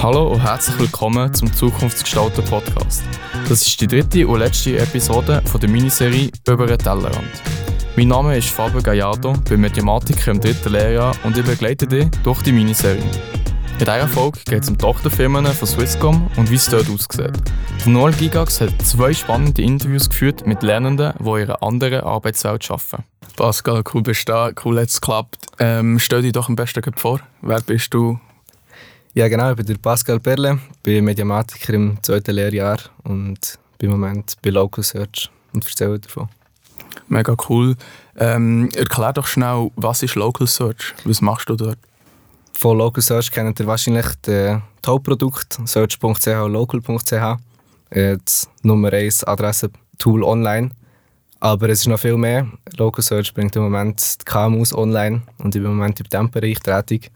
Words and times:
Hallo 0.00 0.28
und 0.28 0.40
herzlich 0.40 0.78
willkommen 0.78 1.34
zum 1.34 1.52
Zukunftsgestalter 1.52 2.42
Podcast. 2.42 3.02
Das 3.48 3.66
ist 3.66 3.80
die 3.80 3.88
dritte 3.88 4.28
und 4.28 4.38
letzte 4.38 4.78
Episode 4.78 5.42
von 5.44 5.60
der 5.60 5.68
Miniserie 5.68 6.30
über 6.46 6.68
den 6.68 6.78
Tellerrand. 6.78 7.42
Mein 7.96 8.06
Name 8.06 8.38
ist 8.38 8.48
Fabio 8.48 8.80
Gallardo, 8.80 9.32
bin 9.48 9.60
Mathematiker 9.60 10.30
im 10.30 10.40
dritten 10.40 10.70
Lehrjahr 10.70 11.16
und 11.24 11.36
ich 11.36 11.44
begleite 11.44 11.88
dich 11.88 12.08
durch 12.22 12.42
die 12.42 12.52
Miniserie. 12.52 13.02
In 13.72 13.78
dieser 13.78 14.06
Folge 14.06 14.38
geht 14.44 14.62
es 14.62 14.70
um 14.70 14.78
Tochterfirmen 14.78 15.44
von 15.46 15.66
Swisscom 15.66 16.30
und 16.36 16.48
wie 16.48 16.54
es 16.54 16.68
dort 16.68 16.88
aussieht. 16.88 17.32
Noel 17.84 18.12
Gigax 18.12 18.60
hat 18.60 18.80
zwei 18.82 19.12
spannende 19.12 19.62
Interviews 19.62 20.08
geführt 20.08 20.46
mit 20.46 20.62
Lernenden, 20.62 21.12
die 21.18 21.24
in 21.24 21.50
einer 21.50 21.60
anderen 21.60 22.02
Arbeitswelt 22.02 22.70
arbeiten. 22.70 23.02
Pascal, 23.36 23.82
cool 23.92 24.02
bist 24.02 24.28
du 24.28 24.32
da, 24.32 24.50
cool 24.64 24.78
hat 24.78 24.90
es 24.90 25.00
geklappt. 25.00 25.38
Ähm, 25.58 25.98
stell 25.98 26.22
dich 26.22 26.32
doch 26.32 26.48
am 26.48 26.54
besten 26.54 26.82
vor. 26.94 27.18
Wer 27.42 27.60
bist 27.62 27.92
du? 27.92 28.20
Ja 29.18 29.26
genau, 29.26 29.50
ich 29.50 29.56
bin 29.56 29.66
der 29.66 29.78
Pascal 29.78 30.20
Perle, 30.20 30.60
bin 30.84 31.04
Mediamatiker 31.04 31.74
im 31.74 32.00
zweiten 32.04 32.36
Lehrjahr 32.36 32.78
und 33.02 33.58
bin 33.76 33.90
im 33.90 33.98
Moment 33.98 34.36
bei 34.42 34.50
Local 34.50 34.84
Search 34.84 35.28
und 35.52 35.66
erzähle 35.66 35.98
davon. 35.98 36.28
Mega 37.08 37.34
cool. 37.48 37.74
Ähm, 38.16 38.68
erklär 38.76 39.12
doch 39.12 39.26
schnell, 39.26 39.72
was 39.74 40.04
ist 40.04 40.14
Local 40.14 40.46
Search? 40.46 40.94
Was 41.02 41.20
machst 41.20 41.48
du 41.48 41.56
dort? 41.56 41.80
Von 42.52 42.78
Local 42.78 43.02
Search 43.02 43.32
kennt 43.32 43.58
ihr 43.58 43.66
wahrscheinlich 43.66 44.06
das 44.22 44.60
Hauptprodukt 44.86 45.58
search.ch 45.64 46.28
und 46.28 46.52
local.ch. 46.52 47.40
Das 47.90 48.48
Nummer 48.62 48.92
1 48.92 49.24
Adresse-Tool 49.24 50.22
online. 50.22 50.70
Aber 51.40 51.68
es 51.70 51.80
ist 51.80 51.88
noch 51.88 51.98
viel 51.98 52.16
mehr. 52.16 52.46
Local 52.76 53.02
Search 53.02 53.34
bringt 53.34 53.56
im 53.56 53.62
Moment 53.62 54.20
die 54.20 54.24
KMUs 54.24 54.72
online 54.72 55.22
und 55.38 55.56
ich 55.56 55.60
bin 55.60 55.72
im 55.72 55.76
Moment 55.76 55.98
in 55.98 56.06
diesem 56.08 56.30
Bereich 56.30 56.60
tätig. 56.60 57.10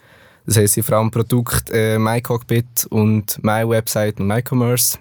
Das 0.45 0.57
heisst, 0.57 0.77
ich 0.77 0.85
vor 0.85 0.99
allem 0.99 1.11
Produkt 1.11 1.71
äh, 1.71 1.99
MyCockpit 1.99 2.87
und 2.91 3.43
MyWebsite 3.43 4.21
und 4.21 4.27
MyCommerce. 4.27 4.99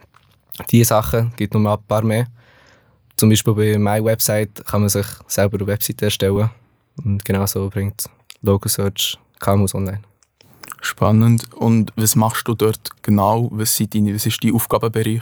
Diese 0.70 0.90
Sachen 0.90 1.34
gibt 1.36 1.54
noch 1.54 1.62
mal 1.62 1.76
ein 1.76 1.84
paar 1.88 2.04
mehr. 2.04 2.28
Zum 3.16 3.30
Beispiel 3.30 3.54
bei 3.54 3.78
MyWebsite 3.78 4.64
kann 4.64 4.82
man 4.82 4.90
sich 4.90 5.06
selber 5.28 5.58
eine 5.58 5.68
Website 5.68 6.02
erstellen. 6.02 6.50
Und 7.04 7.26
genau 7.26 7.46
so 7.46 7.70
bringt 7.70 8.06
Local 8.42 8.70
Search 8.70 9.18
KMUs 9.40 9.74
online. 9.74 10.02
Spannend. 10.82 11.52
Und 11.54 11.92
was 11.96 12.16
machst 12.16 12.48
du 12.48 12.56
dort 12.56 12.90
genau? 13.02 13.50
Was, 13.52 13.76
sind 13.76 13.96
deine, 13.96 14.14
was 14.14 14.26
ist 14.26 14.44
dein 14.44 14.54
Aufgabenbereich? 14.54 15.22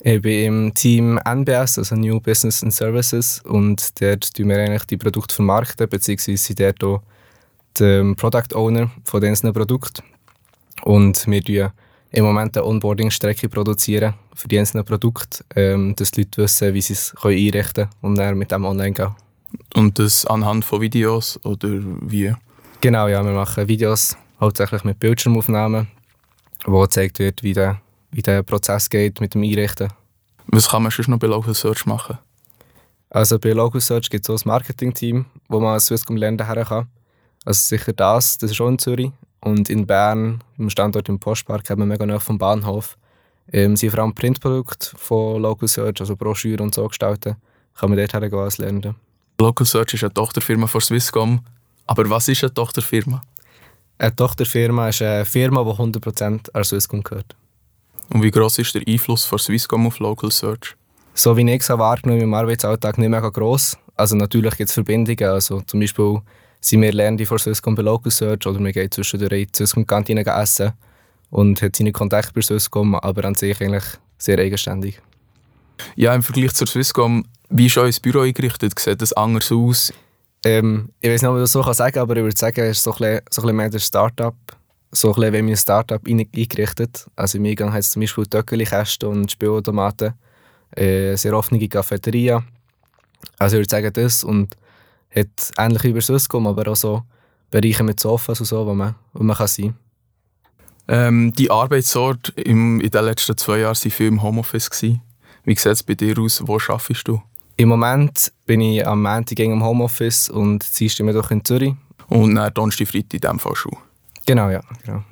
Ich 0.00 0.22
bin 0.22 0.44
im 0.44 0.74
Team 0.74 1.18
NBS, 1.24 1.78
also 1.78 1.96
New 1.96 2.20
Business 2.20 2.62
and 2.62 2.72
Services, 2.72 3.40
und 3.44 4.00
dort 4.00 4.32
tun 4.32 4.48
wir 4.48 4.58
eigentlich 4.58 4.84
die 4.84 4.96
Produkte 4.96 5.34
vermarkten, 5.34 5.88
beziehungsweise 5.88 6.36
sind 6.36 6.60
dort 6.60 6.84
auch 6.84 7.02
der 7.80 8.14
Product 8.14 8.54
Owner 8.54 8.90
von 9.04 9.20
diesen 9.20 9.52
Produkten. 9.52 10.02
Und 10.84 11.26
wir 11.26 11.40
produzieren 11.40 11.72
im 12.10 12.24
Moment 12.24 12.56
eine 12.56 12.66
Onboarding-Strecke 12.66 13.48
produzieren 13.48 14.14
für 14.34 14.48
die 14.48 14.58
einzelnen 14.58 14.84
Produkte, 14.84 15.44
ähm, 15.54 15.94
dass 15.96 16.10
die 16.10 16.22
Leute 16.22 16.42
wissen, 16.42 16.74
wie 16.74 16.80
sie 16.80 16.94
es 16.94 17.14
einrichten 17.22 17.74
können 17.74 17.90
und 18.00 18.14
dann 18.16 18.38
mit 18.38 18.50
dem 18.50 18.64
online 18.64 18.92
gehen. 18.92 19.14
Und 19.74 19.98
das 19.98 20.24
anhand 20.26 20.64
von 20.64 20.80
Videos 20.80 21.38
oder 21.44 21.68
wie? 21.70 22.32
Genau, 22.80 23.08
ja, 23.08 23.22
wir 23.24 23.32
machen 23.32 23.68
Videos 23.68 24.16
hauptsächlich 24.40 24.84
mit 24.84 25.00
Bildschirmaufnahmen, 25.00 25.88
wo 26.64 26.80
gezeigt 26.82 27.18
wird, 27.18 27.42
wie 27.42 27.52
der, 27.52 27.80
wie 28.10 28.22
der 28.22 28.42
Prozess 28.42 28.88
geht 28.88 29.20
mit 29.20 29.34
dem 29.34 29.42
Einrichten. 29.42 29.88
Was 30.46 30.68
kann 30.68 30.82
man 30.82 30.92
sonst 30.92 31.08
noch 31.08 31.18
bei 31.18 31.26
Local 31.26 31.54
Search 31.54 31.86
machen? 31.86 32.18
Also 33.10 33.38
bei 33.38 33.52
Local 33.52 33.80
Search 33.80 34.10
gibt 34.10 34.28
es 34.28 34.30
auch 34.30 34.44
ein 34.44 34.48
Marketing-Team, 34.48 35.26
wo 35.48 35.60
man 35.60 35.80
Swisscom 35.80 36.16
lernen 36.16 36.38
kann. 36.38 36.88
Also 37.48 37.76
sicher 37.76 37.94
das, 37.94 38.36
das 38.36 38.50
ist 38.50 38.58
schon 38.58 38.74
in 38.74 38.78
Zürich. 38.78 39.10
Und 39.40 39.70
in 39.70 39.86
Bern, 39.86 40.44
im 40.58 40.68
Standort 40.68 41.08
im 41.08 41.18
Postpark, 41.18 41.70
haben 41.70 41.80
wir 41.80 41.86
mega 41.86 42.04
nah 42.04 42.18
vom 42.18 42.36
Bahnhof. 42.36 42.98
Ähm, 43.50 43.74
sind 43.74 43.88
vor 43.88 44.00
allem 44.00 44.14
Printprodukte 44.14 44.90
von 44.98 45.40
Local 45.40 45.66
Search, 45.66 45.98
also 46.00 46.14
Broschüren 46.14 46.60
und 46.60 46.74
so 46.74 46.86
gestalten. 46.86 47.36
Kann 47.74 47.88
man 47.88 47.98
dort 47.98 48.12
hergehen 48.12 48.38
als 48.38 48.58
Lernende. 48.58 48.96
Local 49.40 49.66
Search 49.66 49.94
ist 49.94 50.04
eine 50.04 50.12
Tochterfirma 50.12 50.66
von 50.66 50.82
Swisscom. 50.82 51.40
Aber 51.86 52.10
was 52.10 52.28
ist 52.28 52.44
eine 52.44 52.52
Tochterfirma? 52.52 53.22
Eine 53.96 54.14
Tochterfirma 54.14 54.90
ist 54.90 55.00
eine 55.00 55.24
Firma, 55.24 55.64
die 55.64 55.70
100% 55.70 56.52
an 56.52 56.64
Swisscom 56.64 57.02
gehört. 57.02 57.34
Und 58.12 58.22
wie 58.22 58.30
groß 58.30 58.58
ist 58.58 58.74
der 58.74 58.82
Einfluss 58.86 59.24
von 59.24 59.38
Swisscom 59.38 59.86
auf 59.86 60.00
Local 60.00 60.30
Search? 60.30 60.76
So 61.14 61.34
wie 61.34 61.50
ich 61.50 61.62
es 61.62 61.70
wahrgenommen 61.70 62.20
im 62.20 62.34
Arbeitsalltag 62.34 62.98
nicht 62.98 63.08
mega 63.08 63.30
gross. 63.30 63.78
Also 63.96 64.16
natürlich 64.16 64.54
gibt 64.58 64.68
es 64.68 64.74
Verbindungen. 64.74 65.30
Also 65.30 65.62
zum 65.62 65.80
Beispiel 65.80 66.20
sind 66.60 66.82
wir 66.82 66.92
Lernende 66.92 67.26
von 67.26 67.38
Swisscom 67.38 67.74
bei 67.74 67.82
Local 67.82 68.10
Search 68.10 68.46
oder 68.46 68.58
wir 68.60 68.72
gehen 68.72 68.90
zwischendurch 68.90 69.32
in 69.32 69.46
die 69.46 69.56
Swisscom-Kantine 69.56 70.24
essen 70.26 70.72
und 71.30 71.62
hat 71.62 71.76
seine 71.76 71.92
Kontakte 71.92 72.32
bei 72.32 72.42
Swisscom, 72.42 72.94
aber 72.94 73.24
an 73.24 73.34
sich 73.34 73.60
eigentlich 73.60 73.84
sehr 74.18 74.38
eigenständig. 74.38 75.00
Ja, 75.94 76.14
im 76.14 76.22
Vergleich 76.22 76.54
zur 76.54 76.66
Swisscom, 76.66 77.24
wie 77.50 77.66
ist 77.66 77.78
euer 77.78 77.92
Büro 78.02 78.20
eingerichtet? 78.20 78.78
Sieht 78.78 79.00
das 79.00 79.12
anders 79.12 79.50
aus? 79.52 79.92
Ähm, 80.44 80.90
ich 81.00 81.10
weiß 81.10 81.22
nicht, 81.22 81.30
ob 81.30 81.36
ich 81.36 81.42
das 81.42 81.52
so 81.52 81.62
sagen 81.72 81.92
kann, 81.92 82.02
aber 82.02 82.16
ich 82.16 82.22
würde 82.22 82.36
sagen, 82.36 82.60
es 82.62 82.78
ist 82.78 82.82
so 82.84 82.92
ein 82.92 82.98
bisschen, 82.98 83.20
so 83.30 83.42
ein 83.42 83.44
bisschen 83.44 83.56
mehr 83.56 83.70
der 83.70 83.78
Start-up. 83.78 84.36
So 84.90 85.08
ein 85.08 85.14
bisschen 85.14 85.46
wie 85.46 85.52
ein 85.52 85.56
Start-up 85.56 86.02
eingerichtet. 86.06 87.06
Also 87.16 87.38
im 87.38 87.44
Eingang 87.44 87.72
hat 87.72 87.80
es 87.80 87.90
zum 87.90 88.00
Beispiel 88.00 88.26
Töckeli-Kästen 88.26 89.08
und 89.08 89.30
Spielautomaten, 89.30 90.14
äh, 90.76 91.16
sehr 91.16 91.36
offene 91.36 91.66
Cafeteria. 91.68 92.42
Also 93.38 93.56
ich 93.56 93.60
würde 93.60 93.70
sagen, 93.70 93.92
das 93.92 94.24
und 94.24 94.56
hat 95.14 95.52
ähnlich 95.56 95.84
wie 95.84 95.92
bei 95.92 96.00
Swisscom, 96.00 96.46
aber 96.46 96.70
auch 96.70 96.76
so 96.76 97.02
Bereiche 97.50 97.82
mit 97.82 98.00
Sofas 98.00 98.40
und 98.40 98.46
so, 98.46 98.66
wo 98.66 98.74
man, 98.74 98.94
wo 99.12 99.22
man 99.22 99.36
kann 99.36 99.48
sein 99.48 99.66
kann. 99.66 99.76
Ähm, 100.88 101.32
die 101.34 101.50
Arbeitsort 101.50 102.30
im, 102.36 102.80
in 102.80 102.90
den 102.90 103.04
letzten 103.04 103.36
zwei 103.36 103.58
Jahren 103.58 103.76
waren 103.76 103.90
viel 103.90 104.06
im 104.06 104.22
Homeoffice. 104.22 104.70
Gewesen. 104.70 105.02
Wie 105.44 105.54
sieht 105.54 105.72
es 105.72 105.82
bei 105.82 105.94
dir 105.94 106.18
aus? 106.18 106.42
Wo 106.46 106.56
arbeitest 106.56 107.08
du? 107.08 107.22
Im 107.56 107.68
Moment 107.68 108.32
bin 108.46 108.60
ich 108.60 108.86
am 108.86 109.02
Montag 109.02 109.38
im 109.40 109.62
Homeoffice 109.62 110.30
und 110.30 110.64
Dienstag 110.78 111.04
Mittwoch 111.04 111.30
in 111.30 111.44
Zürich. 111.44 111.74
Und 112.08 112.36
dann 112.36 112.52
Donnerstag, 112.54 112.88
Freitag 112.88 113.14
in 113.14 113.20
diesem 113.20 113.38
Fall 113.38 113.54
schon? 113.54 113.76
Genau, 114.24 114.48
ja. 114.48 114.60
Genau. 114.84 115.02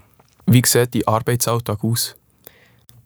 Wie 0.46 0.62
sieht 0.64 0.94
dein 0.94 1.06
Arbeitsalltag 1.06 1.82
aus? 1.82 2.16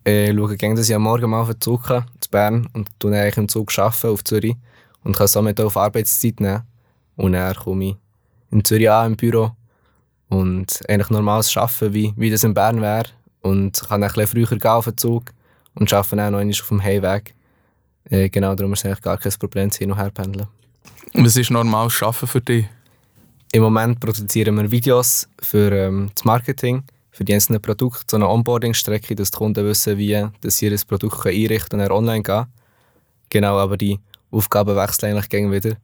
Ich 0.04 0.30
schaue 0.34 0.56
gerne, 0.56 0.74
dass 0.76 0.88
ich 0.88 0.94
am 0.94 1.02
Morgen 1.02 1.30
mal 1.30 1.42
auf 1.42 1.50
den 1.50 1.60
Zug 1.60 1.84
kann, 1.84 2.04
zu 2.20 2.30
Bern 2.30 2.68
und 2.72 2.88
dann 2.98 3.14
eigentlich 3.14 3.36
im 3.36 3.48
Zug 3.48 3.76
arbeiten 3.78 4.08
auf 4.08 4.24
Zürich 4.24 4.56
und 5.04 5.16
kann 5.16 5.26
somit 5.26 5.60
auch 5.60 5.66
auf 5.66 5.76
Arbeitszeit 5.76 6.40
nehmen. 6.40 6.62
Und 7.20 7.32
dann 7.32 7.54
komme 7.54 7.84
ich 7.84 7.96
in 8.50 8.64
Zürich 8.64 8.90
an 8.90 9.08
im 9.12 9.16
Büro 9.16 9.50
und 10.30 10.80
eigentlich 10.88 11.10
normales 11.10 11.54
arbeiten, 11.54 11.92
wie, 11.92 12.14
wie 12.16 12.30
das 12.30 12.44
in 12.44 12.54
Bern 12.54 12.80
wäre. 12.80 13.10
Und 13.42 13.78
kann 13.88 14.02
ein 14.02 14.08
bisschen 14.08 14.26
früher 14.26 14.58
gehen 14.58 14.70
auf 14.70 14.86
den 14.86 14.96
Zug 14.96 15.30
und 15.74 15.92
arbeite 15.92 16.16
dann 16.16 16.32
noch 16.32 16.60
auf 16.60 16.68
dem 16.68 16.82
Heimweg. 16.82 17.34
Äh, 18.04 18.30
genau, 18.30 18.54
darum 18.54 18.72
ist 18.72 18.80
es 18.80 18.86
eigentlich 18.86 19.02
gar 19.02 19.18
kein 19.18 19.32
Problem, 19.38 19.70
hin 19.70 19.92
und 19.92 19.98
her 19.98 20.10
pendeln. 20.10 20.48
Was 21.12 21.36
ist 21.36 21.50
normales 21.50 22.02
Arbeiten 22.02 22.26
für 22.26 22.40
dich? 22.40 22.66
Im 23.52 23.62
Moment 23.64 24.00
produzieren 24.00 24.56
wir 24.56 24.70
Videos 24.70 25.28
für 25.42 25.72
ähm, 25.72 26.10
das 26.14 26.24
Marketing, 26.24 26.84
für 27.10 27.24
die 27.24 27.34
einzelnen 27.34 27.60
Produkte, 27.60 28.04
so 28.10 28.16
eine 28.16 28.28
Onboarding-Strecke, 28.28 29.14
dass 29.14 29.30
die 29.30 29.36
Kunden 29.36 29.64
wissen, 29.66 29.98
wie 29.98 30.26
dass 30.40 30.56
sie 30.56 30.68
ihr 30.68 30.78
Produkt 30.86 31.26
einrichten 31.26 31.80
und 31.80 31.90
online 31.90 32.22
gehen 32.22 32.46
Genau, 33.28 33.58
aber 33.58 33.76
die 33.76 34.00
Aufgaben 34.30 34.74
wechseln 34.74 35.12
eigentlich 35.12 35.28
gegen 35.28 35.52
wieder 35.52 35.76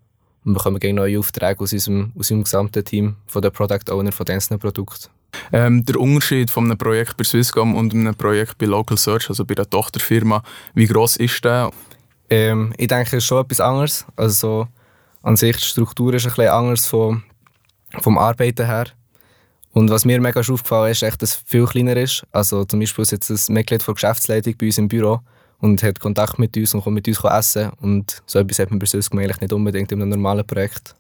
und 0.47 0.55
bekommen 0.55 0.79
gegen 0.79 0.97
neue 0.97 1.19
Aufträge 1.19 1.61
aus 1.61 1.73
unserem, 1.73 2.13
aus 2.15 2.31
unserem 2.31 2.45
gesamten 2.45 2.85
Team 2.85 3.17
von 3.27 3.43
der 3.43 3.51
Product 3.51 3.91
Owner 3.91 4.13
von 4.13 4.25
den 4.25 4.37
einzelnen 4.37 4.61
Produkten. 4.61 5.11
Ähm, 5.53 5.85
der 5.85 6.01
Unterschied 6.01 6.51
von 6.51 6.65
einem 6.65 6.79
Projekt 6.79 7.17
bei 7.17 7.25
Swisscom 7.25 7.75
und 7.75 7.93
einem 7.93 8.15
Projekt 8.15 8.57
bei 8.57 8.67
Local 8.67 8.97
Search, 8.97 9.29
also 9.29 9.45
bei 9.45 9.55
der 9.55 9.69
Tochterfirma, 9.69 10.43
wie 10.75 10.87
groß 10.87 11.17
ist 11.17 11.45
der? 11.45 11.71
Ähm, 12.31 12.73
ich 12.79 12.87
denke, 12.87 13.09
es 13.09 13.25
ist 13.25 13.25
schon 13.25 13.45
etwas 13.45 13.61
anderes. 13.61 14.07
Also 14.15 14.33
so, 14.33 14.69
an 15.23 15.37
sich, 15.37 15.57
die 15.57 15.65
Struktur 15.65 16.15
ist 16.15 16.25
ein 16.25 16.31
bisschen 16.31 16.49
anders 16.49 16.87
vom, 16.87 17.25
vom 18.01 18.17
Arbeiten 18.17 18.67
her. 18.67 18.87
Und 19.73 19.91
was 19.91 20.05
mir 20.05 20.21
mega 20.21 20.41
aufgefallen 20.41 20.93
ist, 20.93 21.03
ist, 21.03 21.21
dass 21.21 21.35
es 21.35 21.43
viel 21.45 21.67
kleiner 21.67 21.97
ist. 21.97 22.25
Also 22.31 22.65
zum 22.65 22.81
Beispiel 22.81 23.03
ist 23.03 23.11
jetzt 23.11 23.31
ein 23.31 23.53
Mitglied 23.53 23.87
der 23.87 23.95
Geschäftsleitung 23.95 24.55
bei 24.57 24.67
uns 24.67 24.79
im 24.79 24.89
Büro 24.89 25.21
und 25.61 25.83
hat 25.83 26.01
Kontakt 26.01 26.39
mit 26.39 26.57
uns 26.57 26.75
und 26.75 26.83
kommt 26.83 26.95
mit 26.95 27.09
uns 27.09 27.23
essen. 27.25 27.71
Und 27.81 28.23
so 28.27 28.39
etwas 28.39 28.59
hat 28.59 28.71
man 28.71 28.79
bei 28.79 28.87
uns 28.93 29.13
eigentlich 29.13 29.41
nicht 29.41 29.53
unbedingt 29.53 29.93
in 29.93 30.03
einem 30.03 30.11
normalen 30.11 30.47
Projekt. 30.47 30.95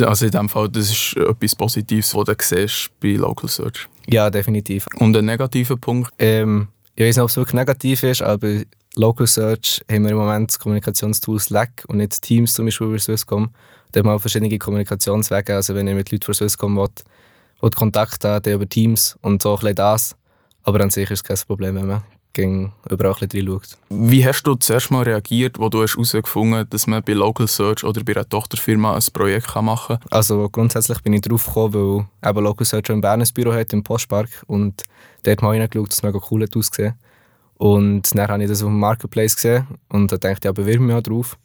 Also 0.00 0.26
in 0.26 0.30
dem 0.30 0.48
Fall, 0.48 0.68
das 0.68 0.90
ist 0.90 1.16
etwas 1.16 1.56
Positives, 1.56 2.14
was 2.14 2.24
du 2.24 2.34
siehst 2.40 2.90
bei 3.00 3.14
Local 3.14 3.48
Search? 3.48 3.88
Ja, 4.06 4.30
definitiv. 4.30 4.86
Und 4.98 5.16
ein 5.16 5.24
negativer 5.24 5.76
Punkt? 5.76 6.12
Ähm, 6.18 6.68
ich 6.94 7.04
weiß 7.04 7.16
nicht, 7.16 7.22
ob 7.22 7.28
es 7.28 7.36
wirklich 7.36 7.54
negativ 7.54 8.02
ist, 8.04 8.22
aber 8.22 8.62
Local 8.94 9.26
Search 9.26 9.82
haben 9.90 10.04
wir 10.04 10.12
im 10.12 10.18
Moment 10.18 10.50
das 10.50 10.58
Kommunikationstool 10.58 11.40
Slack 11.40 11.84
und 11.88 11.96
nicht 11.96 12.22
Teams 12.22 12.54
zum 12.54 12.66
Beispiel 12.66 12.86
über 12.86 12.98
Swisscom. 12.98 13.50
Da 13.90 14.00
haben 14.00 14.06
wir 14.06 14.20
verschiedene 14.20 14.56
Kommunikationswege. 14.56 15.54
Also 15.54 15.74
wenn 15.74 15.88
ihr 15.88 15.94
mit 15.94 16.12
Leuten 16.12 16.24
von 16.24 16.34
Swisscom 16.34 16.76
wollt, 16.76 17.02
wollt 17.60 17.74
Kontakt 17.74 18.24
haben, 18.24 18.52
über 18.52 18.68
Teams 18.68 19.18
und 19.22 19.42
so 19.42 19.54
ein 19.54 19.60
bisschen 19.60 19.74
das. 19.74 20.16
Aber 20.62 20.80
an 20.80 20.90
sich 20.90 21.10
ist 21.10 21.20
es 21.20 21.24
kein 21.24 21.46
Problem, 21.46 21.74
wenn 21.74 21.86
man 21.86 22.02
überall 22.38 23.14
ein 23.20 23.28
bisschen 23.28 23.48
reinschaut. 23.48 23.78
Wie 23.90 24.24
hast 24.26 24.42
du 24.42 24.54
zuerst 24.54 24.90
mal 24.90 25.02
reagiert, 25.02 25.58
wo 25.58 25.68
du 25.68 25.82
hast 25.82 25.94
herausgefunden 25.94 26.66
dass 26.70 26.86
man 26.86 27.02
bei 27.02 27.12
Local 27.12 27.46
Search 27.48 27.84
oder 27.84 28.02
bei 28.02 28.14
einer 28.14 28.28
Tochterfirma 28.28 28.94
ein 28.94 29.02
Projekt 29.12 29.54
machen 29.56 29.98
kann? 29.98 30.08
Also 30.10 30.48
grundsätzlich 30.48 31.00
bin 31.02 31.12
ich 31.12 31.22
drauf 31.22 31.46
gekommen, 31.46 31.74
weil 32.22 32.30
eben 32.30 32.44
Local 32.44 32.66
Search 32.66 32.90
ein 32.90 33.00
Berner 33.00 33.26
Büro 33.34 33.52
hat 33.52 33.72
im 33.72 33.82
Postpark 33.82 34.28
und 34.46 34.82
dort 35.22 35.42
mal 35.42 35.58
reingeschaut, 35.58 35.88
dass 35.88 35.96
es 35.96 36.02
mega 36.02 36.18
cool 36.30 36.42
hat 36.42 36.56
ausgesehen. 36.56 36.94
Und 37.56 38.14
dann 38.14 38.28
habe 38.28 38.42
ich 38.42 38.48
das 38.48 38.62
auf 38.62 38.68
dem 38.68 38.78
Marketplace 38.78 39.36
gesehen 39.36 39.66
und 39.88 40.10
da 40.12 40.16
dachte 40.16 40.38
ich, 40.38 40.44
ja, 40.44 40.52
bewerbe 40.52 40.82
mich 40.82 40.96
auch 40.96 41.02
drauf. 41.02 41.36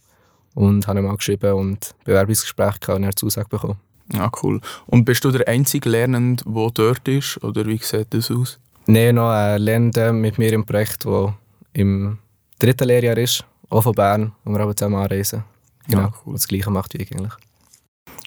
Und 0.55 0.87
habe 0.87 1.01
mal 1.01 1.15
geschrieben 1.15 1.53
und 1.53 1.93
Bewerbungsgespräch 2.03 2.79
gehabt 2.79 2.97
und 2.97 3.03
eine 3.03 3.15
Zusage 3.15 3.47
bekommen. 3.47 3.77
Ja, 4.11 4.31
cool. 4.41 4.59
Und 4.87 5.05
bist 5.05 5.23
du 5.23 5.31
der 5.31 5.47
einzige 5.47 5.89
Lernende, 5.89 6.43
der 6.45 6.71
dort 6.71 7.07
ist? 7.07 7.41
Oder 7.43 7.65
wie 7.67 7.77
sieht 7.77 8.07
das 8.13 8.31
aus? 8.31 8.59
Nein, 8.91 9.13
noch 9.13 9.29
ein 9.29 9.61
Lernender 9.61 10.11
mit 10.11 10.39
mir 10.39 10.51
im 10.51 10.65
Projekt, 10.65 11.05
der 11.05 11.37
im 11.73 12.17
dritten 12.57 12.87
Lehrjahr 12.87 13.19
ist, 13.19 13.45
auch 13.69 13.83
von 13.83 13.93
Bern, 13.93 14.31
wo 14.43 14.51
wir 14.51 14.61
aber 14.61 14.75
zusammen 14.75 14.95
anreisen. 14.95 15.43
Genau, 15.87 16.01
ja, 16.01 16.13
cool. 16.25 16.33
das 16.33 16.47
Gleiche 16.47 16.71
macht 16.71 16.95
wie 16.95 17.03
ich 17.03 17.11
eigentlich. 17.11 17.33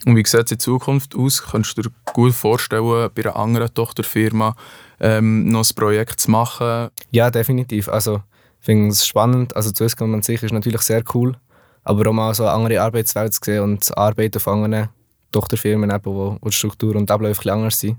Und 0.07 0.15
wie 0.15 0.25
sieht 0.25 0.47
es 0.47 0.53
in 0.53 0.61
Zukunft 0.61 1.17
aus? 1.17 1.43
Kannst 1.43 1.77
du 1.77 1.83
dir 1.83 1.91
gut 2.13 2.33
vorstellen, 2.33 3.11
bei 3.13 3.25
einer 3.25 3.35
anderen 3.35 3.75
Tochterfirma 3.75 4.55
ähm, 5.01 5.47
noch 5.47 5.69
ein 5.69 5.75
Projekt 5.75 6.21
zu 6.21 6.31
machen? 6.31 6.91
Ja, 7.11 7.29
definitiv. 7.33 7.89
Also, 7.89 8.23
ich 8.61 8.67
finde 8.67 8.91
es 8.91 9.05
spannend. 9.05 9.57
Also, 9.57 9.71
Swisscom 9.75 10.15
an 10.15 10.23
sich 10.23 10.45
ist 10.45 10.53
natürlich 10.53 10.83
sehr 10.83 11.03
cool, 11.13 11.37
aber 11.83 12.09
auch 12.09 12.13
mal 12.13 12.35
so 12.35 12.45
eine 12.45 12.53
andere 12.53 12.83
Arbeitswelt 12.83 13.35
zu 13.35 13.41
sehen 13.43 13.65
und 13.65 13.81
das 13.81 13.91
Arbeiten 13.91 14.39
von 14.39 14.63
anderen 14.63 14.91
Tochterfirmen, 15.33 15.91
eben, 15.91 16.05
wo, 16.05 16.39
wo 16.41 16.49
die 16.49 16.55
Struktur 16.55 16.95
und 16.95 17.11
Abläufe 17.11 17.53
anders 17.53 17.81
sind 17.81 17.97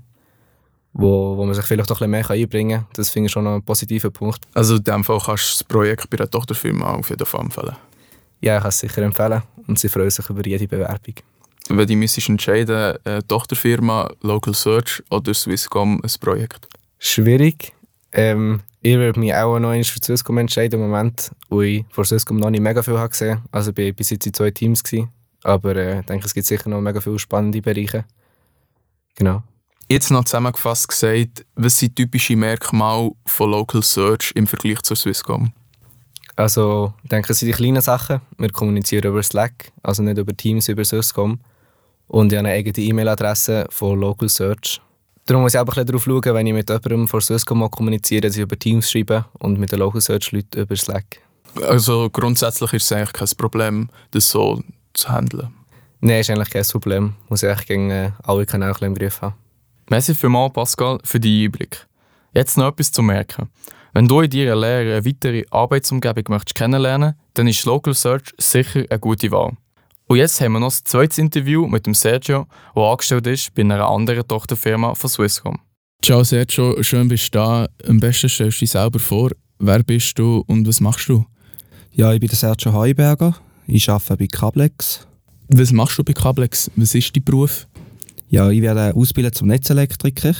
wo, 0.94 1.36
wo 1.36 1.44
man 1.44 1.54
sich 1.54 1.64
vielleicht 1.64 1.90
auch 1.90 2.00
ein 2.00 2.10
bisschen 2.10 2.34
mehr 2.38 2.44
einbringen 2.44 2.80
kann. 2.80 2.88
Das 2.94 3.10
finde 3.10 3.26
ich 3.26 3.32
schon 3.32 3.46
einen 3.46 3.62
positiven 3.62 4.12
Punkt. 4.12 4.40
Also 4.54 4.76
in 4.76 4.84
dem 4.84 5.04
Fall 5.04 5.18
kannst 5.18 5.44
du 5.44 5.52
das 5.52 5.64
Projekt 5.64 6.08
bei 6.08 6.18
einer 6.18 6.30
Tochterfirma 6.30 6.94
auf 6.94 7.10
jeden 7.10 7.26
Fall 7.26 7.42
empfehlen? 7.42 7.76
Ja, 8.40 8.56
ich 8.56 8.62
kann 8.62 8.68
es 8.68 8.78
sicher 8.78 9.02
empfehlen 9.02 9.42
und 9.66 9.78
sie 9.78 9.88
freuen 9.88 10.10
sich 10.10 10.28
über 10.30 10.46
jede 10.46 10.68
Bewerbung. 10.68 11.14
Wenn 11.68 11.86
du 11.86 11.96
müsstest 11.96 12.28
entscheiden, 12.28 12.96
eine 13.04 13.26
Tochterfirma, 13.26 14.10
Local 14.20 14.54
Search 14.54 15.02
oder 15.10 15.34
Swisscom 15.34 16.00
ein 16.02 16.10
Projekt? 16.20 16.68
Schwierig. 16.98 17.72
Ähm, 18.12 18.60
ich 18.80 18.96
würde 18.96 19.18
mich 19.18 19.34
auch 19.34 19.58
noch 19.58 19.72
für 19.72 19.98
Swisscom 20.02 20.38
entscheiden 20.38 20.80
im 20.80 20.88
Moment, 20.88 21.30
wo 21.48 21.62
ich 21.62 21.84
vor 21.90 22.04
Swisscom 22.04 22.36
noch 22.36 22.50
nicht 22.50 22.60
mega 22.60 22.82
viel 22.82 22.98
habe 22.98 23.08
gesehen 23.08 23.38
habe. 23.38 23.48
Also 23.50 23.70
ich 23.70 23.78
war 23.78 23.92
bis 23.92 24.10
jetzt 24.10 24.26
in 24.26 24.34
zwei 24.34 24.50
Teams. 24.50 24.84
Gewesen. 24.84 25.08
Aber 25.42 25.74
äh, 25.74 26.00
ich 26.00 26.06
denke, 26.06 26.26
es 26.26 26.34
gibt 26.34 26.46
sicher 26.46 26.68
noch 26.68 26.80
mega 26.80 27.00
viele 27.00 27.18
spannende 27.18 27.62
Bereiche. 27.62 28.04
Genau. 29.14 29.42
Jetzt 29.88 30.10
noch 30.10 30.24
zusammengefasst 30.24 30.88
gesagt, 30.88 31.44
was 31.56 31.78
sind 31.78 31.94
typische 31.96 32.36
Merkmale 32.36 33.10
von 33.26 33.50
Local 33.50 33.82
Search 33.82 34.32
im 34.34 34.46
Vergleich 34.46 34.80
zur 34.82 34.96
Swisscom? 34.96 35.52
Also, 36.36 36.94
ich 37.02 37.10
denke, 37.10 37.32
es 37.32 37.38
sind 37.38 37.48
die 37.48 37.54
kleinen 37.54 37.82
Sachen. 37.82 38.20
Wir 38.38 38.50
kommunizieren 38.50 39.10
über 39.10 39.22
Slack, 39.22 39.72
also 39.82 40.02
nicht 40.02 40.18
über 40.18 40.36
Teams, 40.36 40.68
über 40.68 40.84
Swisscom. 40.84 41.38
Und 42.08 42.32
ich 42.32 42.38
habe 42.38 42.48
eine 42.48 42.56
eigene 42.56 42.86
E-Mail-Adresse 42.86 43.66
von 43.70 44.00
Local 44.00 44.28
Search. 44.28 44.80
Darum 45.26 45.42
muss 45.42 45.54
ich 45.54 45.60
auch 45.60 45.64
ein 45.64 45.66
bisschen 45.66 45.86
darauf 45.86 46.04
schauen, 46.04 46.34
wenn 46.34 46.46
ich 46.46 46.52
mit 46.52 46.68
jemandem 46.68 47.08
von 47.08 47.20
Swisscom 47.20 47.70
kommuniziere, 47.70 48.22
dass 48.22 48.36
ich 48.36 48.42
über 48.42 48.58
Teams 48.58 48.90
schreibe 48.90 49.26
und 49.38 49.58
mit 49.58 49.70
den 49.70 49.78
Local 49.78 50.00
Search-Leuten 50.00 50.60
über 50.60 50.76
Slack. 50.76 51.20
Also 51.62 52.10
grundsätzlich 52.10 52.72
ist 52.72 52.84
es 52.84 52.92
eigentlich 52.92 53.12
kein 53.12 53.28
Problem, 53.36 53.88
das 54.10 54.28
so 54.28 54.60
zu 54.92 55.08
handeln? 55.08 55.54
Nein, 56.00 56.20
ist 56.20 56.30
eigentlich 56.30 56.50
kein 56.50 56.64
Problem. 56.64 57.14
Muss 57.28 57.42
ich 57.42 57.48
eigentlich 57.48 57.66
gegen 57.66 57.90
äh, 57.90 58.10
alle 58.22 58.44
Kanäle 58.44 58.74
im 58.80 58.94
Griff 58.94 59.22
haben. 59.22 59.34
Merci 59.90 60.14
vielmals, 60.14 60.52
Pascal, 60.52 60.98
für 61.04 61.20
deinen 61.20 61.44
Einblick. 61.44 61.86
Jetzt 62.32 62.56
noch 62.56 62.68
etwas 62.68 62.90
zu 62.90 63.02
merken. 63.02 63.48
Wenn 63.92 64.08
du 64.08 64.20
in 64.20 64.30
deiner 64.30 64.56
Lehre 64.56 64.96
eine 64.96 65.04
weitere 65.04 65.44
Arbeitsumgebung 65.50 66.24
möchtest 66.28 66.56
kennenlernen 66.56 67.14
dann 67.34 67.48
ist 67.48 67.64
Local 67.64 67.94
Search 67.94 68.32
sicher 68.38 68.84
eine 68.88 68.98
gute 68.98 69.30
Wahl. 69.30 69.56
Und 70.06 70.18
jetzt 70.18 70.40
haben 70.40 70.52
wir 70.52 70.60
noch 70.60 70.72
ein 70.72 70.84
zweites 70.84 71.18
Interview 71.18 71.66
mit 71.66 71.86
dem 71.86 71.94
Sergio, 71.94 72.46
der 72.76 72.82
angestellt 72.82 73.26
ist 73.26 73.54
bei 73.54 73.62
einer 73.62 73.86
anderen 73.86 74.26
Tochterfirma 74.26 74.94
von 74.94 75.10
Swisscom. 75.10 75.58
Ciao 76.02 76.22
Sergio, 76.22 76.82
schön 76.82 77.08
bist 77.08 77.34
du 77.34 77.38
da. 77.38 77.68
Am 77.88 77.98
besten 78.00 78.28
stellst 78.28 78.58
du 78.58 78.60
dich 78.60 78.70
selber 78.70 78.98
vor. 78.98 79.30
Wer 79.58 79.82
bist 79.82 80.18
du 80.18 80.44
und 80.46 80.66
was 80.68 80.80
machst 80.80 81.08
du? 81.08 81.24
Ja, 81.92 82.12
ich 82.12 82.20
bin 82.20 82.28
der 82.28 82.36
Sergio 82.36 82.72
Heuberger. 82.72 83.36
Ich 83.66 83.88
arbeite 83.88 84.16
bei 84.16 84.26
Cablex. 84.26 85.06
Was 85.48 85.72
machst 85.72 85.98
du 85.98 86.04
bei 86.04 86.12
Cablex? 86.12 86.70
Was 86.76 86.94
ist 86.94 87.16
dein 87.16 87.24
Beruf? 87.24 87.66
Ja, 88.34 88.50
ich 88.50 88.62
werde 88.62 88.96
ausgebildet 88.96 89.36
zum 89.36 89.46
Netzelektriker 89.46 90.34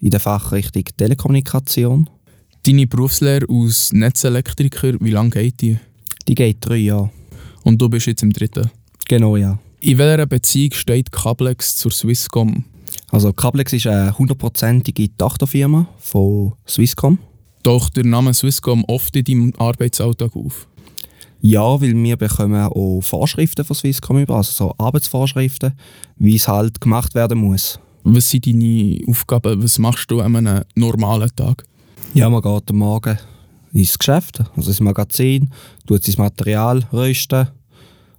in 0.00 0.08
der 0.08 0.20
Fachrichtung 0.20 0.84
Telekommunikation. 0.96 2.08
Deine 2.64 2.86
Berufslehre 2.86 3.44
als 3.50 3.92
Netzelektriker, 3.92 4.94
wie 5.00 5.10
lange 5.10 5.28
geht 5.28 5.60
die? 5.60 5.76
Die 6.26 6.34
geht 6.34 6.56
drei 6.60 6.76
Jahre. 6.76 7.10
Und 7.62 7.76
du 7.76 7.90
bist 7.90 8.06
jetzt 8.06 8.22
im 8.22 8.32
dritten? 8.32 8.70
Genau, 9.06 9.36
ja. 9.36 9.58
In 9.80 9.98
welcher 9.98 10.24
Beziehung 10.24 10.72
steht 10.72 11.12
Cablex 11.12 11.76
zur 11.76 11.90
Swisscom? 11.90 12.64
Also 13.10 13.34
Cablex 13.34 13.74
ist 13.74 13.86
eine 13.86 14.16
hundertprozentige 14.16 15.14
Tochterfirma 15.18 15.90
von 15.98 16.54
Swisscom. 16.66 17.18
Doch 17.62 17.90
der 17.90 18.06
Name 18.06 18.32
Swisscom 18.32 18.82
oft 18.88 19.14
in 19.14 19.24
deinem 19.24 19.52
Arbeitsalltag 19.58 20.34
auf? 20.34 20.66
Ja, 21.48 21.80
weil 21.80 21.94
wir 21.94 22.16
bekommen 22.16 22.60
auch 22.60 23.00
Vorschriften 23.02 23.64
von 23.64 23.76
Swisscom 23.76 24.18
über, 24.18 24.34
also 24.34 24.50
so 24.50 24.74
Arbeitsvorschriften, 24.78 25.74
wie 26.16 26.34
es 26.34 26.48
halt 26.48 26.80
gemacht 26.80 27.14
werden 27.14 27.38
muss. 27.38 27.78
Was 28.02 28.30
sind 28.30 28.48
deine 28.48 28.98
Aufgaben? 29.06 29.62
Was 29.62 29.78
machst 29.78 30.10
du 30.10 30.20
an 30.20 30.34
einem 30.34 30.64
normalen 30.74 31.30
Tag? 31.36 31.62
Ja, 32.14 32.28
man 32.28 32.42
geht 32.42 32.68
am 32.70 32.78
Morgen 32.78 33.16
ins 33.72 33.96
Geschäft, 33.96 34.42
also 34.56 34.70
ins 34.70 34.80
Magazin, 34.80 35.50
tut 35.86 36.02
sein 36.02 36.16
Material 36.18 36.84
rösten 36.92 37.46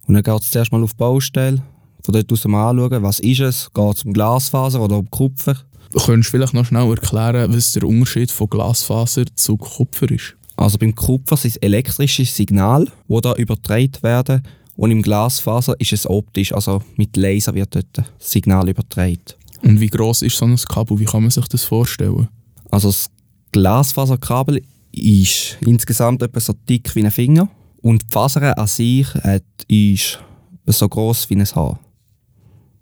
und 0.07 0.13
dann 0.13 0.23
geht 0.23 0.41
es 0.41 0.51
zuerst 0.51 0.71
mal 0.71 0.81
auf 0.81 0.93
die 0.93 0.97
Baustelle. 0.97 1.61
Von 2.03 2.13
dort 2.13 2.31
aus 2.31 2.45
mal 2.45 2.69
anschauen, 2.69 3.03
was 3.03 3.19
ist 3.19 3.41
es, 3.41 3.69
geht 3.73 3.97
es 3.97 4.05
um 4.05 4.13
Glasfaser 4.13 4.79
oder 4.79 4.99
um 4.99 5.11
Kupfer. 5.11 5.57
Könntest 6.05 6.33
du 6.33 6.37
vielleicht 6.37 6.53
noch 6.53 6.65
schnell 6.65 6.89
erklären, 6.89 7.53
was 7.53 7.73
der 7.73 7.83
Unterschied 7.83 8.31
von 8.31 8.49
Glasfaser 8.49 9.25
zu 9.35 9.57
Kupfer 9.57 10.09
ist? 10.11 10.37
Also 10.57 10.77
beim 10.77 10.93
Kupfer 10.95 11.37
sind 11.37 11.51
es 11.51 11.57
elektrische 11.57 12.25
Signale, 12.25 12.91
die 13.07 13.21
da 13.21 13.33
übertragen 13.35 13.93
werden. 14.01 14.41
Und 14.75 14.91
im 14.91 15.01
Glasfaser 15.01 15.79
ist 15.79 15.93
es 15.93 16.07
optisch, 16.07 16.53
also 16.53 16.83
mit 16.97 17.15
Laser 17.15 17.55
wird 17.55 17.73
dort 17.73 17.85
das 17.93 18.05
Signal 18.19 18.67
übertragen. 18.69 19.17
Und 19.63 19.79
wie 19.79 19.87
groß 19.87 20.23
ist 20.23 20.37
so 20.37 20.45
ein 20.45 20.55
Kabel? 20.55 20.99
Wie 20.99 21.05
kann 21.05 21.21
man 21.21 21.31
sich 21.31 21.47
das 21.47 21.63
vorstellen? 21.63 22.27
Also 22.69 22.89
das 22.89 23.09
Glasfaserkabel 23.53 24.61
ist 24.91 25.57
insgesamt 25.61 26.21
etwa 26.21 26.39
so 26.39 26.53
dick 26.67 26.93
wie 26.95 27.03
ein 27.03 27.11
Finger 27.11 27.49
und 27.81 28.03
die 28.03 28.07
Faser 28.09 28.57
an 28.57 28.67
sich 28.67 29.07
ist 29.67 30.19
so 30.67 30.89
groß 30.89 31.29
wie 31.29 31.35
ein 31.35 31.45
Haar. 31.45 31.79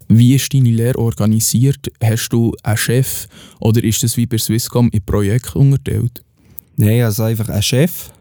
Wie 0.07 0.35
ist 0.35 0.53
deine 0.53 0.69
Lehre 0.69 0.99
organisiert? 0.99 1.91
Hast 2.03 2.29
du 2.29 2.53
einen 2.63 2.77
Chef 2.77 3.27
oder 3.59 3.83
ist 3.83 4.03
das 4.03 4.17
wie 4.17 4.25
bei 4.25 4.37
Swisscom 4.37 4.89
in 4.89 5.03
Projekten 5.03 5.59
unterteilt? 5.59 6.24
Nein, 6.77 7.03
also 7.03 7.23
einfach 7.23 7.49
ein 7.49 7.61
Chef. 7.61 8.11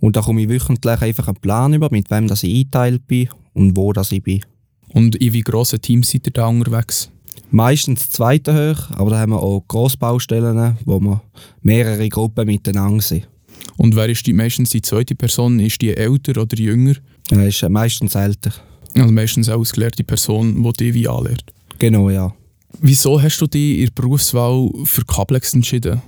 Und 0.00 0.16
da 0.16 0.22
komme 0.22 0.42
ich 0.42 0.48
wöchentlich 0.48 1.00
einfach 1.00 1.28
einen 1.28 1.36
Plan 1.36 1.74
über, 1.74 1.88
mit 1.90 2.10
wem 2.10 2.26
das 2.26 2.42
ich 2.42 2.54
eingeteilt 2.54 3.06
bin 3.06 3.28
und 3.52 3.76
wo 3.76 3.92
das 3.92 4.12
ich 4.12 4.22
bin. 4.22 4.44
Und 4.88 5.16
in 5.16 5.32
wie 5.32 5.42
grossen 5.42 5.80
Teams 5.80 6.10
seid 6.10 6.26
ihr 6.26 6.32
da 6.32 6.46
unterwegs? 6.46 7.10
Meistens 7.50 8.10
zweite 8.10 8.54
hoch, 8.54 8.90
aber 8.92 9.10
da 9.10 9.18
haben 9.18 9.32
wir 9.32 9.42
auch 9.42 9.64
Grossbaustellen, 9.66 10.76
wo 10.84 11.00
wir 11.00 11.22
mehrere 11.62 12.08
Gruppen 12.08 12.46
miteinander 12.46 13.02
sind. 13.02 13.28
Und 13.76 13.96
wer 13.96 14.08
ist 14.08 14.26
die 14.26 14.32
meistens 14.32 14.70
die 14.70 14.82
zweite 14.82 15.14
Person? 15.14 15.58
Ist 15.60 15.80
die 15.82 15.96
älter 15.96 16.40
oder 16.40 16.56
jünger? 16.56 16.94
Er 17.30 17.46
ist 17.46 17.68
meistens 17.68 18.14
älter. 18.14 18.52
Also 18.94 19.12
meistens 19.12 19.48
eine 19.48 19.58
ausgelehrte 19.58 20.04
Person, 20.04 20.62
die 20.62 20.72
dich 20.72 20.94
wie 20.94 21.08
anlehrt? 21.08 21.44
Genau, 21.78 22.10
ja. 22.10 22.32
Wieso 22.80 23.20
hast 23.20 23.40
du 23.40 23.46
dich 23.46 23.78
in 23.78 23.86
der 23.86 23.92
Berufswahl 23.92 24.70
für 24.84 25.04
Cablex 25.04 25.54
entschieden? 25.54 26.02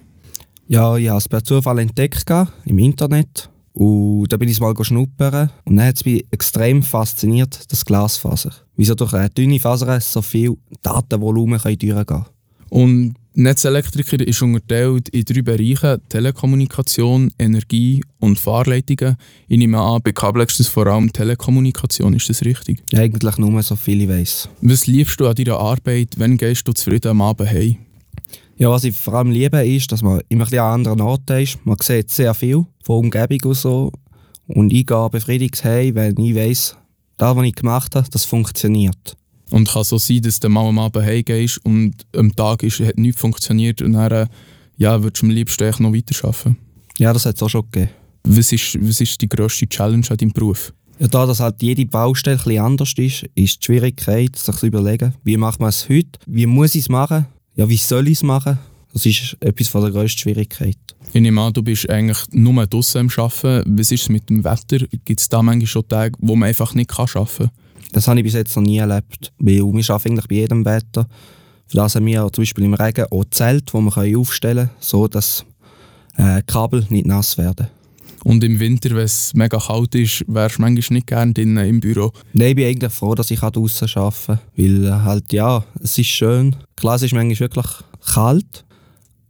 Ja, 0.69 0.97
ich 0.97 1.09
habe 1.09 1.19
es 1.19 1.29
per 1.29 1.45
Zufall 1.45 1.81
entdeckt 1.81 2.31
im 2.65 2.79
Internet. 2.79 3.51
Und 3.75 4.27
da 4.29 4.37
bin 4.37 4.49
ich 4.49 4.61
mal 4.61 4.75
schnuppern. 4.83 5.51
Und 5.65 5.77
dann 5.77 5.87
hat 5.87 5.97
es 5.97 6.05
mich 6.05 6.25
extrem 6.31 6.83
fasziniert, 6.83 7.71
das 7.73 7.85
Glasfaser. 7.85 8.53
Wieso 8.77 8.95
durch 8.95 9.15
eine 9.15 9.31
dünne 9.31 9.61
Faser 9.61 10.01
so 10.01 10.23
viel 10.23 10.57
Datenvolumen 10.83 11.59
durchgehen 11.59 12.07
kann. 12.07 12.27
Und 12.69 13.15
Netzelektriker 13.35 14.27
ist 14.27 14.43
unterteilt 14.43 15.09
in 15.09 15.25
drei 15.25 15.43
Bereiche: 15.43 16.01
Telekommunikation, 16.09 17.31
Energie 17.39 18.03
und 18.19 18.39
Fahrleitungen. 18.39 19.17
Ich 19.49 19.59
nehme 19.59 19.81
an, 19.81 20.03
bei 20.03 20.13
Cablex 20.13 20.55
ist 20.55 20.61
das 20.61 20.69
vor 20.69 20.87
allem 20.87 21.13
Telekommunikation, 21.13 22.13
ist 22.15 22.29
das 22.29 22.45
richtig? 22.45 22.83
Eigentlich 22.95 23.39
nur 23.39 23.63
so 23.63 23.75
viel 23.77 24.03
ich 24.03 24.09
weiss. 24.09 24.49
Was 24.61 24.87
liebst 24.87 25.19
du 25.19 25.27
an 25.27 25.35
deiner 25.35 25.59
Arbeit? 25.59 26.15
Wann 26.19 26.37
gehst 26.37 26.69
du 26.69 26.73
zufrieden 26.73 27.09
am 27.09 27.23
Abend 27.23 27.51
heim? 27.51 27.77
Ja, 28.57 28.71
was 28.71 28.85
ich 28.85 28.97
vor 28.97 29.15
allem 29.15 29.31
liebe, 29.31 29.67
ist, 29.67 29.91
dass 29.93 30.03
man 30.03 30.21
immer 30.29 30.47
ein 30.47 30.59
an 30.59 30.75
anderen 30.75 31.01
Orten 31.01 31.41
ist. 31.41 31.59
Man 31.65 31.77
sieht 31.81 32.11
sehr 32.11 32.35
viel 32.35 32.65
von 32.85 33.05
Umgebung 33.05 33.51
und 33.51 33.57
so. 33.57 33.93
Und 34.47 34.73
ich 34.73 34.87
gehe 34.87 35.11
befriedigt 35.11 35.65
heim, 35.65 35.95
wenn 35.95 36.19
ich 36.19 36.35
weiss, 36.35 36.77
das, 37.17 37.37
was 37.37 37.45
ich 37.45 37.55
gemacht 37.55 37.95
habe, 37.95 38.09
das 38.11 38.25
funktioniert. 38.25 39.17
Und 39.51 39.69
kann 39.69 39.85
so 39.85 39.99
sein, 39.99 40.23
dass 40.23 40.41
du 40.41 40.49
mal 40.49 40.67
am 40.67 40.79
Abend 40.79 41.05
heimgehst 41.05 41.65
und 41.65 41.95
am 42.17 42.35
Tag 42.35 42.63
ist, 42.63 42.81
hat 42.81 42.99
nichts 42.99 43.21
funktioniert 43.21 43.83
und 43.83 43.93
dann 43.93 44.29
ja, 44.77 45.03
würdest 45.03 45.23
du 45.23 45.27
am 45.27 45.31
liebsten 45.31 45.83
noch 45.83 45.93
weiterarbeiten? 45.93 46.57
Ja, 46.99 47.13
das 47.13 47.27
hat 47.27 47.37
es 47.37 47.43
auch 47.43 47.49
schon 47.49 47.65
gegeben. 47.71 47.91
Was 48.25 48.53
ist, 48.53 48.79
was 48.81 49.01
ist 49.01 49.21
die 49.21 49.29
grösste 49.29 49.69
Challenge 49.69 50.07
an 50.09 50.17
deinem 50.17 50.33
Beruf? 50.33 50.73
Ja, 50.99 51.09
da 51.09 51.27
das 51.27 51.41
halt 51.41 51.63
jede 51.63 51.87
Baustelle 51.87 52.37
bisschen 52.37 52.63
anders 52.63 52.95
ist, 52.97 53.25
ist 53.35 53.61
die 53.61 53.65
Schwierigkeit, 53.65 54.37
sich 54.37 54.55
zu 54.55 54.67
überlegen, 54.67 55.15
wie 55.25 55.37
macht 55.37 55.61
man 55.61 55.71
es 55.71 55.89
heute, 55.89 56.19
wie 56.27 56.47
muss 56.47 56.75
ich 56.75 56.83
es 56.83 56.89
machen, 56.89 57.27
ja, 57.55 57.69
wie 57.69 57.77
soll 57.77 58.09
ich 58.09 58.19
es 58.19 58.23
machen. 58.23 58.59
Das 58.93 59.07
ist 59.07 59.37
etwas 59.41 59.69
von 59.69 59.83
der 59.83 59.91
grössten 59.91 60.19
Schwierigkeit. 60.19 60.77
Ich 61.13 61.21
nehme 61.21 61.41
an, 61.41 61.53
du 61.53 61.63
bist 61.63 61.89
eigentlich 61.89 62.19
nur 62.31 62.67
draußen 62.67 63.01
am 63.01 63.09
Arbeiten. 63.17 63.79
Was 63.79 63.91
ist 63.91 64.03
es 64.03 64.09
mit 64.09 64.29
dem 64.29 64.45
Wetter? 64.45 64.87
Gibt 65.05 65.21
es 65.21 65.29
da 65.29 65.43
manchmal 65.43 65.67
schon 65.67 65.89
Tage, 65.89 66.17
wo 66.21 66.37
man 66.37 66.49
einfach 66.49 66.75
nicht 66.75 66.91
arbeiten 66.99 67.37
kann? 67.37 67.51
Das 67.93 68.09
habe 68.09 68.21
ich 68.21 68.25
bis 68.25 68.35
jetzt 68.35 68.57
noch 68.57 68.63
nie 68.63 68.79
erlebt, 68.79 69.33
weil 69.39 69.57
wir 69.57 69.91
arbeiten 69.91 70.13
eigentlich 70.13 70.29
bei 70.29 70.35
jedem 70.37 70.65
Wetter. 70.65 71.07
Für 71.67 71.77
das 71.77 71.95
haben 71.95 72.07
wir 72.07 72.31
zum 72.33 72.43
Beispiel 72.43 72.65
im 72.65 72.75
Regen 72.75 73.07
auch 73.11 73.25
Zelt, 73.31 73.73
wo 73.73 73.81
wir 73.81 74.19
aufstellen 74.19 74.69
können, 74.69 74.79
so 74.81 75.09
dass 75.09 75.45
äh, 76.17 76.43
Kabel 76.47 76.87
nicht 76.89 77.07
nass 77.07 77.37
werden. 77.39 77.69
Und 78.25 78.45
im 78.45 78.61
Winter, 78.61 78.91
wenn 78.91 79.05
es 79.05 79.35
mega 79.35 79.59
kalt 79.59 79.95
ist, 79.95 80.25
wärst 80.29 80.59
du 80.59 80.63
manchmal 80.63 80.97
nicht 80.97 81.07
gerne 81.07 81.33
drinnen 81.33 81.69
im 81.69 81.81
Büro? 81.81 82.13
Nein, 82.33 82.51
ich 82.51 82.57
bin 82.57 82.67
eigentlich 82.67 82.93
froh, 82.93 83.15
dass 83.15 83.31
ich 83.31 83.41
draußen 83.41 83.89
arbeiten 83.95 84.27
kann. 84.27 84.39
Weil 84.57 84.85
äh, 84.85 84.91
halt, 84.91 85.33
ja, 85.33 85.65
es 85.81 85.99
ist 85.99 86.07
schön. 86.07 86.57
Klar, 86.77 86.97
es 86.97 87.03
ist 87.03 87.15
manchmal 87.15 87.41
wirklich 87.41 87.67
kalt, 88.13 88.65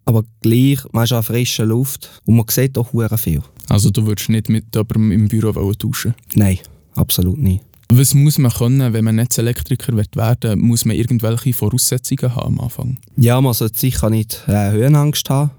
aber 0.04 0.24
gleich, 0.40 0.80
man 0.92 1.04
ist 1.04 1.12
an 1.12 1.22
frischer 1.22 1.64
Luft 1.64 2.10
und 2.26 2.36
man 2.36 2.46
sieht 2.48 2.76
auch 2.76 2.90
sehr 2.92 3.18
viel. 3.18 3.42
Also 3.68 3.90
du 3.90 4.06
würdest 4.06 4.28
nicht 4.28 4.48
mit 4.48 4.74
jemandem 4.74 5.12
im 5.12 5.28
Büro 5.28 5.72
tauschen? 5.72 6.14
Nein, 6.34 6.58
absolut 6.94 7.38
nicht. 7.38 7.62
Was 7.94 8.14
muss 8.14 8.38
man 8.38 8.50
können, 8.50 8.92
wenn 8.94 9.04
man 9.04 9.16
Netzelektriker 9.16 9.94
werden 9.94 10.42
will? 10.42 10.56
Muss 10.56 10.84
man 10.86 10.96
irgendwelche 10.96 11.52
Voraussetzungen 11.52 12.34
haben 12.34 12.58
am 12.58 12.60
Anfang? 12.60 12.98
Ja, 13.16 13.40
man 13.40 13.52
sollte 13.52 13.78
sicher 13.78 14.08
nicht 14.08 14.44
äh, 14.46 14.70
Höhenangst 14.70 15.28
haben, 15.28 15.50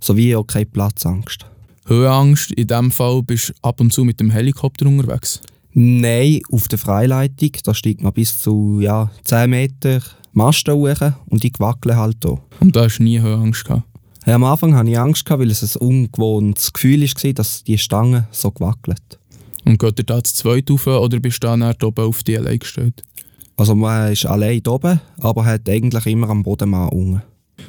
sowie 0.00 0.36
auch 0.36 0.46
keine 0.46 0.66
Platzangst. 0.66 1.46
Höhenangst, 1.86 2.52
in 2.52 2.66
dem 2.66 2.90
Fall 2.90 3.22
bist 3.22 3.50
du 3.50 3.52
ab 3.62 3.80
und 3.80 3.92
zu 3.92 4.04
mit 4.04 4.20
dem 4.20 4.30
Helikopter 4.30 4.86
unterwegs? 4.86 5.40
Nein, 5.72 6.40
auf 6.50 6.68
der 6.68 6.78
Freileitung, 6.78 7.52
da 7.64 7.74
steigt 7.74 8.02
man 8.02 8.12
bis 8.12 8.40
zu 8.40 8.80
ja, 8.80 9.10
10 9.24 9.50
Meter 9.50 10.02
Masten 10.32 10.74
hoch 10.74 11.12
und 11.26 11.42
die 11.42 11.52
wackeln 11.58 11.96
halt 11.96 12.18
hier. 12.22 12.38
Und 12.60 12.76
da 12.76 12.84
hast 12.84 12.98
du 12.98 13.04
nie 13.04 13.20
Höhenangst 13.20 13.64
gehabt? 13.64 13.84
Ja, 14.26 14.34
am 14.34 14.44
Anfang 14.44 14.74
hatte 14.74 14.90
ich 14.90 14.98
Angst, 14.98 15.28
weil 15.30 15.50
es 15.50 15.76
ein 15.76 15.80
ungewohntes 15.80 16.72
Gefühl 16.72 17.02
war, 17.02 17.32
dass 17.32 17.64
die 17.64 17.78
Stange 17.78 18.28
so 18.30 18.50
gewackelt 18.50 19.18
Und 19.64 19.78
geht 19.78 19.98
ihr 19.98 20.04
da 20.04 20.22
zu 20.22 20.34
zweit 20.34 20.70
rauf 20.70 20.86
oder 20.86 21.18
bist 21.20 21.42
du 21.42 21.46
dann 21.46 21.62
oben 21.62 22.04
auf 22.04 22.22
die 22.22 22.36
allein 22.36 22.58
gestellt? 22.58 23.02
Also 23.56 23.74
man 23.74 24.12
ist 24.12 24.26
allein 24.26 24.66
oben, 24.66 25.00
aber 25.18 25.44
hat 25.44 25.68
eigentlich 25.68 26.06
immer 26.06 26.30
am 26.30 26.42
Boden 26.42 26.70
mal 26.70 26.88
unten. 26.88 27.22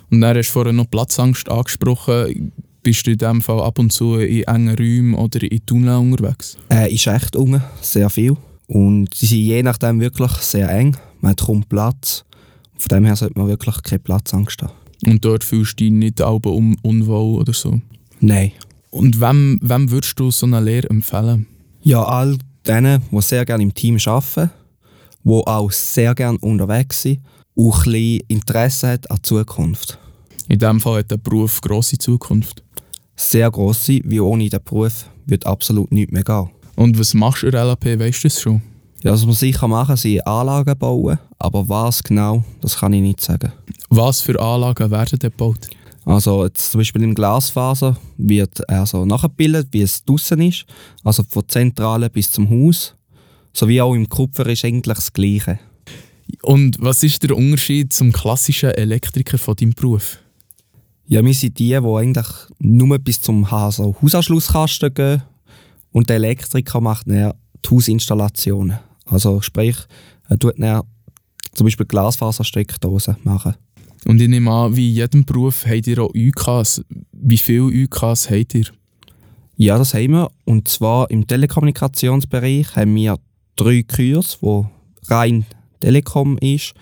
Und 0.10 0.22
dann 0.22 0.38
hast 0.38 0.50
du 0.50 0.54
vorhin 0.54 0.76
noch 0.76 0.90
Platzangst 0.90 1.50
angesprochen. 1.50 2.52
Bist 2.84 3.06
du 3.06 3.12
in 3.12 3.18
dem 3.18 3.42
Fall 3.42 3.62
ab 3.62 3.78
und 3.78 3.94
zu 3.94 4.16
in 4.16 4.44
engen 4.44 4.76
Räumen 4.76 5.14
oder 5.14 5.40
in 5.44 5.66
Tunneln 5.66 6.14
unterwegs? 6.14 6.58
Äh, 6.72 6.92
ist 6.94 7.06
echt 7.06 7.36
unten, 7.36 7.62
sehr 7.82 8.10
viel. 8.10 8.36
Und 8.66 9.14
sie 9.14 9.28
sind 9.28 9.40
je 9.40 9.62
nachdem 9.62 10.00
wirklich 10.00 10.32
sehr 10.32 10.70
eng. 10.72 10.98
Man 11.20 11.32
hat 11.32 11.42
kaum 11.42 11.64
Platz. 11.64 12.26
Von 12.78 12.90
dem 12.90 13.06
her 13.06 13.16
sollte 13.16 13.38
man 13.38 13.48
wirklich 13.48 13.84
keine 13.84 14.00
Platzangst 14.00 14.64
haben. 14.64 14.74
Und 15.06 15.24
dort 15.24 15.44
fühlst 15.44 15.80
du 15.80 15.84
dich 15.84 15.92
nicht 15.92 16.22
auch 16.22 16.44
un 16.44 16.76
unwohl 16.82 17.40
oder 17.40 17.54
so? 17.54 17.80
Nein. 18.20 18.54
Und 18.90 19.22
wem, 19.22 19.60
wem 19.62 19.92
würdest 19.92 20.20
du 20.20 20.32
so 20.32 20.48
eine 20.48 20.60
Lehre 20.60 20.90
empfehlen? 20.90 21.46
Ja, 21.84 22.04
all 22.04 22.38
denen, 22.68 23.04
die 23.12 23.22
sehr 23.22 23.46
gerne 23.46 23.64
im 23.64 23.74
Team 23.74 23.98
arbeiten, 24.06 24.50
die 25.24 25.30
auch 25.30 25.72
sehr 25.72 26.16
gerne 26.16 26.40
unterwegs 26.40 27.04
sind 27.04 27.20
und 27.54 27.74
ein 27.74 27.84
bisschen 27.84 28.22
Interesse 28.28 28.88
hat 28.90 29.12
an 29.12 29.18
der 29.18 29.24
Zukunft. 29.24 30.00
In 30.52 30.60
diesem 30.60 30.82
Fall 30.82 31.00
hat 31.00 31.10
der 31.10 31.16
Beruf 31.16 31.62
grosse 31.62 31.98
Zukunft. 31.98 32.62
Sehr 33.16 33.50
grosse, 33.50 34.02
wie 34.04 34.20
ohne 34.20 34.50
den 34.50 34.60
Beruf 34.62 35.06
wird 35.26 35.46
absolut 35.46 35.90
nichts 35.94 36.12
mehr 36.12 36.26
gehen. 36.26 36.50
Und 36.76 37.00
was 37.00 37.14
machst 37.14 37.44
du 37.44 37.46
in 37.46 37.54
der 37.54 37.64
LAP, 37.64 37.86
weißt 37.86 38.22
du 38.22 38.28
das 38.28 38.42
schon? 38.42 38.62
Ja, 39.02 39.14
was 39.14 39.26
man 39.26 39.34
sicher 39.34 39.70
machen, 39.70 39.96
sind 39.96 40.28
Anlagen 40.28 40.78
bauen, 40.78 41.18
aber 41.40 41.70
was 41.70 42.04
genau, 42.04 42.44
das 42.60 42.78
kann 42.78 42.92
ich 42.92 43.02
nicht 43.02 43.22
sagen. 43.22 43.54
Was 43.90 44.20
für 44.20 44.38
Anlagen 44.42 44.92
werden 44.92 45.20
dort 45.20 45.38
gebaut? 45.38 45.70
Also 46.04 46.44
jetzt 46.44 46.72
zum 46.72 46.82
Beispiel 46.82 47.04
im 47.04 47.16
Glasfaser 47.16 47.96
wird 48.18 48.70
also 48.70 49.06
nachgebildet, 49.06 49.70
wie 49.72 49.84
es 49.84 50.04
draußen 50.04 50.42
ist, 50.42 50.66
also 51.06 51.24
von 51.30 51.48
Zentrale 51.48 52.10
bis 52.10 52.30
zum 52.30 52.50
Haus, 52.50 52.94
sowie 53.54 53.80
auch 53.80 53.96
im 53.96 54.10
Kupfer 54.10 54.48
ist 54.48 54.66
eigentlich 54.66 54.98
das 54.98 55.14
Gleiche. 55.14 55.60
Und 56.42 56.76
was 56.82 57.04
ist 57.04 57.24
der 57.24 57.38
Unterschied 57.38 57.94
zum 57.94 58.12
klassischen 58.12 58.72
Elektriker 58.72 59.38
von 59.38 59.56
deinem 59.56 59.72
Beruf? 59.72 60.18
Ja, 61.08 61.24
wir 61.24 61.34
sind 61.34 61.60
die, 61.60 61.70
die 61.70 61.76
eigentlich 61.76 62.28
nur 62.60 62.98
bis 63.00 63.22
zum 63.22 63.46
also 63.46 63.96
Hausanschlusskasten 64.02 64.94
gehen 64.94 65.24
und 65.92 66.10
der 66.10 66.18
Elektriker 66.18 66.80
macht 66.80 67.08
dann 67.10 67.34
die 67.66 67.70
Hausinstallationen. 67.70 68.80
Also 69.06 69.42
sprich, 69.42 69.76
er 70.30 70.40
tut 70.40 70.58
dann 70.58 70.84
zum 71.54 71.66
Beispiel 71.66 71.86
Glasfasersteckdosen 71.86 73.18
machen. 73.24 73.56
Und 74.06 74.20
ich 74.22 74.30
nehme 74.30 74.52
an, 74.52 74.76
wie 74.76 74.90
in 74.90 74.96
jedem 74.96 75.26
Beruf 75.26 75.66
habt 75.66 75.88
ihr 75.88 76.00
auch 76.00 76.12
UKs. 76.16 76.82
Wie 77.12 77.38
viele 77.38 77.64
UKs 77.64 78.30
habt 78.30 78.56
ihr? 78.56 78.66
Ja, 79.58 79.78
das 79.78 79.94
haben 79.94 80.12
wir. 80.12 80.32
Und 80.46 80.68
zwar 80.68 81.12
im 81.12 81.28
Telekommunikationsbereich 81.28 82.76
haben 82.76 82.96
wir 82.96 83.18
drei 83.56 83.84
Kurs, 83.84 84.40
wo 84.42 84.68
rein 85.08 85.46
Telekom 85.80 86.38
ist. 86.40 86.74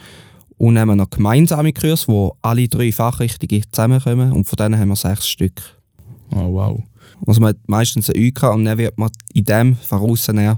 Und 0.59 0.77
haben 0.77 0.95
noch 0.97 1.09
gemeinsame 1.09 1.73
Kurs, 1.73 2.07
wo 2.07 2.35
alle 2.41 2.67
drei 2.67 2.91
Fachrichtungen 2.91 3.63
zusammenkommen. 3.71 4.33
Und 4.33 4.45
von 4.45 4.57
denen 4.57 4.77
haben 4.77 4.89
wir 4.89 4.95
sechs 4.95 5.27
Stück. 5.27 5.61
Oh, 6.31 6.53
wow. 6.53 6.83
Also 7.25 7.41
man 7.41 7.49
hat 7.49 7.57
meistens 7.67 8.09
ein 8.09 8.27
UK 8.27 8.43
und 8.53 8.65
dann 8.65 8.77
wird 8.77 8.97
man 8.97 9.09
in 9.33 9.45
dem 9.45 9.75
von 9.77 9.99
außen 9.99 10.57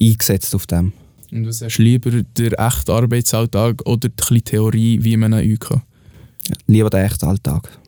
eingesetzt 0.00 0.54
auf 0.54 0.66
dem. 0.66 0.92
Und 1.30 1.46
was 1.46 1.62
hast 1.62 1.76
du 1.76 1.82
lieber, 1.82 2.10
der 2.10 2.58
echte 2.58 2.92
Arbeitsalltag 2.92 3.86
oder 3.86 4.08
die 4.08 4.42
Theorie, 4.42 4.98
wie 5.02 5.16
man 5.16 5.32
einen 5.32 5.52
UK? 5.52 5.80
Lieber 6.66 6.90
der 6.90 7.04
echte 7.04 7.26
Alltag. 7.26 7.78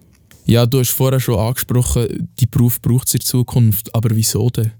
Ja, 0.44 0.66
du 0.66 0.80
hast 0.80 0.90
vorher 0.90 1.20
schon 1.20 1.38
angesprochen, 1.38 2.28
die 2.38 2.46
Beruf 2.46 2.80
braucht 2.80 3.08
es 3.08 3.14
in 3.14 3.20
Zukunft, 3.20 3.94
aber 3.94 4.14
wieso 4.14 4.50
denn? 4.50 4.72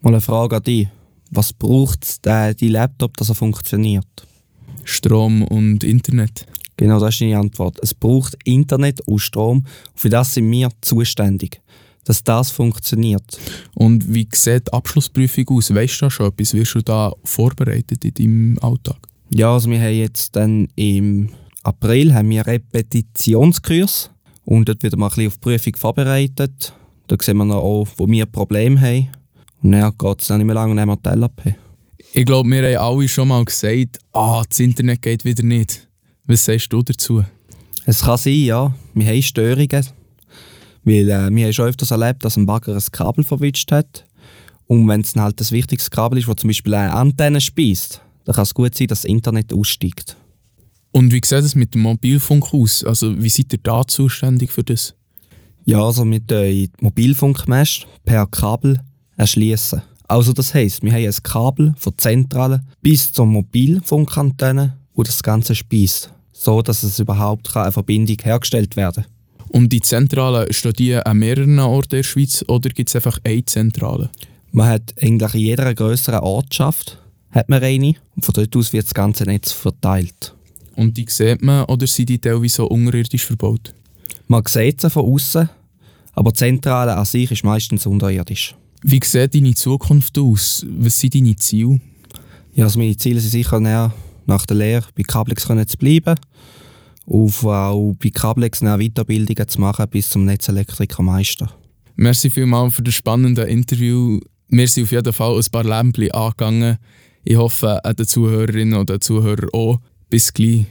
Mal 0.00 0.10
eine 0.10 0.20
Frage 0.20 0.56
an 0.56 0.62
dich. 0.62 0.88
Was 1.30 1.52
braucht 1.52 2.24
der, 2.24 2.54
die 2.54 2.68
Laptop, 2.68 3.16
dass 3.16 3.28
er 3.28 3.34
funktioniert? 3.34 4.06
Strom 4.86 5.42
und 5.42 5.84
Internet. 5.84 6.46
Genau, 6.76 7.00
das 7.00 7.14
ist 7.14 7.20
deine 7.20 7.38
Antwort. 7.38 7.78
Es 7.82 7.94
braucht 7.94 8.36
Internet 8.44 9.00
und 9.02 9.18
Strom. 9.18 9.58
Und 9.58 9.66
für 9.94 10.10
das 10.10 10.34
sind 10.34 10.50
wir 10.50 10.68
zuständig, 10.80 11.60
dass 12.04 12.22
das 12.22 12.50
funktioniert. 12.50 13.38
Und 13.74 14.12
wie 14.12 14.28
sieht 14.34 14.68
die 14.68 14.72
Abschlussprüfung 14.72 15.48
aus? 15.50 15.74
Weißt 15.74 16.00
du 16.00 16.06
da 16.06 16.10
schon 16.10 16.26
etwas? 16.26 16.54
Wirst 16.54 16.74
du 16.74 16.82
da 16.82 17.12
vorbereitet 17.24 18.04
in 18.04 18.14
deinem 18.14 18.58
Alltag? 18.60 18.98
Ja, 19.30 19.52
also 19.54 19.70
wir 19.70 19.80
haben 19.80 19.94
jetzt 19.94 20.36
dann 20.36 20.68
im 20.76 21.30
April 21.62 22.14
haben 22.14 22.30
wir 22.30 22.46
Repetitionskurs 22.46 24.10
und 24.44 24.68
dort 24.68 24.82
wird 24.82 24.96
man 24.96 25.08
ein 25.08 25.08
bisschen 25.08 25.26
auf 25.26 25.34
die 25.34 25.40
Prüfung 25.40 25.76
vorbereitet. 25.76 26.72
Da 27.08 27.16
sehen 27.20 27.38
wir 27.38 27.44
noch 27.44 27.56
auch, 27.56 27.88
wo 27.96 28.06
wir 28.06 28.26
Probleme 28.26 28.80
haben. 28.80 29.08
Und 29.62 29.72
dann 29.72 29.92
geht 29.96 30.22
es 30.22 30.28
nicht 30.28 30.44
mehr 30.44 30.54
lange 30.54 30.70
und 30.72 30.76
dann 30.76 30.90
haben 30.90 31.00
wir 31.02 31.12
die 31.12 31.18
LAP. 31.18 31.65
Ich 32.12 32.24
glaube, 32.24 32.48
wir 32.48 32.78
haben 32.78 32.96
alle 32.96 33.08
schon 33.08 33.28
mal 33.28 33.44
gesagt, 33.44 33.98
ah, 34.12 34.42
das 34.48 34.60
Internet 34.60 35.02
geht 35.02 35.24
wieder 35.24 35.42
nicht. 35.42 35.86
Was 36.24 36.44
sagst 36.44 36.72
du 36.72 36.82
dazu? 36.82 37.24
Es 37.84 38.02
kann 38.02 38.16
sein, 38.16 38.44
ja. 38.44 38.74
Wir 38.94 39.06
haben 39.06 39.22
Störungen. 39.22 39.86
Weil 40.82 41.10
äh, 41.10 41.30
wir 41.30 41.44
haben 41.44 41.52
schon 41.52 41.68
öfters 41.68 41.90
erlebt, 41.90 42.24
dass 42.24 42.36
ein 42.36 42.46
Bagger 42.46 42.74
ein 42.74 42.82
Kabel 42.92 43.24
verwischt 43.24 43.70
hat. 43.70 44.04
Und 44.66 44.88
wenn 44.88 45.02
es 45.02 45.12
dann 45.12 45.24
halt 45.24 45.40
das 45.40 45.52
wichtigste 45.52 45.90
Kabel 45.90 46.18
ist, 46.18 46.28
das 46.28 46.36
zum 46.36 46.48
Beispiel 46.48 46.74
eine 46.74 46.92
Antenne 46.92 47.40
speist, 47.40 48.00
dann 48.24 48.34
kann 48.34 48.42
es 48.42 48.54
gut 48.54 48.74
sein, 48.74 48.88
dass 48.88 49.02
das 49.02 49.10
Internet 49.10 49.52
aussteigt. 49.52 50.16
Und 50.90 51.12
wie 51.12 51.20
sieht 51.24 51.44
es 51.44 51.54
mit 51.54 51.74
dem 51.74 51.82
Mobilfunk 51.82 52.54
aus? 52.54 52.82
Also 52.82 53.22
wie 53.22 53.28
seid 53.28 53.52
ihr 53.52 53.60
da 53.62 53.86
zuständig 53.86 54.50
für 54.50 54.64
das? 54.64 54.94
Ja, 55.64 55.84
also 55.84 56.04
mit 56.04 56.30
den 56.30 56.70
Mobilfunkmast 56.80 57.86
per 58.04 58.26
Kabel 58.26 58.80
erschließen. 59.16 59.82
Also 60.08 60.32
das 60.32 60.54
heisst, 60.54 60.82
wir 60.82 60.92
haben 60.92 61.04
ein 61.04 61.22
Kabel 61.22 61.74
von 61.76 61.92
der 61.92 61.98
Zentrale 61.98 62.62
bis 62.80 63.12
zur 63.12 63.26
Mobilfunkantenne, 63.26 64.76
wo 64.94 65.02
das 65.02 65.22
Ganze 65.22 65.54
speist, 65.54 66.12
so 66.32 66.62
dass 66.62 66.82
es 66.82 66.98
überhaupt 66.98 67.56
eine 67.56 67.72
Verbindung 67.72 68.16
hergestellt 68.22 68.76
werden 68.76 69.04
kann. 69.04 69.12
Und 69.48 69.72
die 69.72 69.80
Zentrale, 69.80 70.52
steht 70.52 70.78
die 70.78 70.94
an 70.94 71.18
mehreren 71.18 71.58
Orten 71.58 71.96
in 71.96 71.98
der 71.98 72.02
Schweiz 72.02 72.44
oder 72.46 72.68
gibt 72.70 72.88
es 72.88 72.96
einfach 72.96 73.18
eine 73.24 73.44
Zentrale? 73.44 74.10
Man 74.52 74.68
hat 74.68 74.94
eigentlich 75.00 75.34
in 75.34 75.40
jeder 75.40 75.74
größeren 75.74 76.20
Ortschaft 76.20 76.98
hat 77.30 77.48
man 77.48 77.62
eine 77.62 77.94
und 78.14 78.24
von 78.24 78.32
dort 78.32 78.56
aus 78.56 78.72
wird 78.72 78.86
das 78.86 78.94
ganze 78.94 79.24
Netz 79.24 79.52
verteilt. 79.52 80.34
Und 80.74 80.96
die 80.96 81.06
sieht 81.08 81.42
man 81.42 81.64
oder 81.64 81.86
sind 81.86 82.08
die 82.08 82.18
teilweise 82.18 82.56
so 82.56 82.66
unterirdisch 82.66 83.26
verbaut? 83.26 83.74
Man 84.28 84.44
sieht 84.46 84.80
sie 84.80 84.90
von 84.90 85.04
außen, 85.04 85.48
aber 86.14 86.30
die 86.30 86.38
Zentrale 86.38 86.96
an 86.96 87.04
sich 87.04 87.30
ist 87.30 87.44
meistens 87.44 87.86
unterirdisch. 87.86 88.54
Wie 88.82 89.00
sieht 89.02 89.34
deine 89.34 89.54
Zukunft 89.54 90.18
aus? 90.18 90.66
Was 90.68 91.00
sind 91.00 91.14
deine 91.14 91.36
Ziele? 91.36 91.80
Ja, 92.54 92.64
also 92.64 92.78
meine 92.78 92.96
Ziele 92.96 93.20
sind 93.20 93.30
sicher 93.30 93.60
näher 93.60 93.92
nach 94.26 94.46
der 94.46 94.56
Lehre 94.56 94.86
bei 94.96 95.02
Cablex 95.02 95.44
zu 95.44 95.78
bleiben 95.78 96.16
und 97.06 97.44
auch 97.44 97.94
bei 98.02 98.10
Cablex 98.10 98.60
Weiterbildungen 98.60 99.48
zu 99.48 99.60
machen 99.60 99.86
bis 99.90 100.10
zum 100.10 100.24
Netzelektrikermeister. 100.24 101.50
Merci 101.94 102.30
vielmals 102.30 102.74
für 102.74 102.82
das 102.82 102.94
spannende 102.94 103.42
Interview. 103.42 104.20
Wir 104.48 104.68
sind 104.68 104.84
auf 104.84 104.92
jeden 104.92 105.12
Fall 105.12 105.36
ein 105.36 105.46
paar 105.50 105.64
Lämpchen 105.64 106.10
angegangen. 106.12 106.78
Ich 107.24 107.36
hoffe, 107.36 107.84
an 107.84 107.96
den 107.96 108.06
Zuhörerinnen 108.06 108.78
und 108.78 108.90
den 108.90 109.00
Zuhörern 109.00 109.48
auch. 109.52 109.80
Bis 110.10 110.32
gleich. 110.32 110.66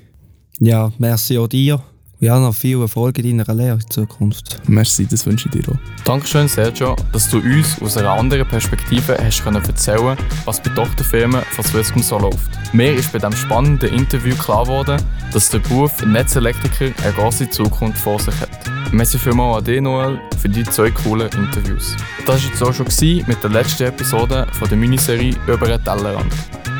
Ja, 0.59 0.91
merci 0.97 1.37
auch 1.37 1.47
dir. 1.47 1.83
Ja, 2.19 2.39
noch 2.39 2.55
viel 2.55 2.79
Erfolg 2.79 3.17
in 3.19 3.37
deiner 3.37 3.53
Lehre 3.53 3.75
in 3.75 3.89
Zukunft. 3.89 4.61
Merci, 4.67 5.05
das 5.05 5.25
wünsche 5.25 5.49
ich 5.49 5.61
dir 5.61 5.69
auch. 5.71 5.77
Dankeschön, 6.05 6.47
Sergio, 6.47 6.95
dass 7.11 7.29
du 7.29 7.39
uns 7.39 7.81
aus 7.81 7.97
einer 7.97 8.11
anderen 8.11 8.47
Perspektive 8.47 9.17
hast 9.21 9.43
können 9.43 9.63
erzählen 9.63 10.17
was 10.45 10.61
bei 10.63 10.69
Tochterfirmen 10.69 11.41
von 11.51 11.65
Swisscom 11.65 12.01
so 12.01 12.17
läuft. 12.17 12.49
Mir 12.73 12.93
ist 12.93 13.11
bei 13.11 13.19
diesem 13.19 13.33
spannenden 13.33 13.93
Interview 13.93 14.35
klar 14.35 14.63
geworden, 14.63 15.01
dass 15.33 15.49
der 15.49 15.59
Beruf 15.59 16.05
Netzelektriker 16.05 16.93
eine 17.03 17.13
große 17.13 17.49
Zukunft 17.49 17.99
vor 17.99 18.19
sich 18.19 18.39
hat. 18.39 18.49
Merci 18.91 19.17
vielmals 19.17 19.57
an 19.57 19.63
dich, 19.65 19.81
Noel, 19.81 20.19
für 20.39 20.49
die 20.49 20.63
zwei 20.63 20.91
coolen 20.91 21.29
Interviews. 21.33 21.95
Das 22.25 22.41
war 22.41 22.49
jetzt 22.49 22.63
auch 22.63 22.73
schon 22.73 22.87
mit 23.27 23.43
der 23.43 23.49
letzten 23.49 23.83
Episode 23.83 24.47
von 24.53 24.69
der 24.69 24.77
Miniserie 24.77 25.35
«Über 25.47 25.67
den 25.67 25.83
Tellerrand». 25.83 26.33